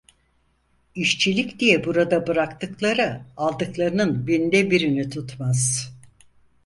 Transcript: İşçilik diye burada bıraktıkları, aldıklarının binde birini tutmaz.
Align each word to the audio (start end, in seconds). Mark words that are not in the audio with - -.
İşçilik 0.95 1.59
diye 1.59 1.85
burada 1.85 2.27
bıraktıkları, 2.27 3.21
aldıklarının 3.37 4.27
binde 4.27 4.71
birini 4.71 5.09
tutmaz. 5.09 5.91